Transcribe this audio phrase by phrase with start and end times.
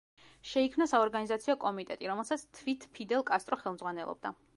[0.51, 4.33] შეიქმნა საორგანიზაციო კომიტეტი, რომელსაც თვით ფიდელ კასტრო ხელმძღვანელობდა.